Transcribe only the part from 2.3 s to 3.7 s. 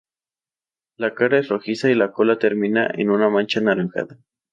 termina en una mancha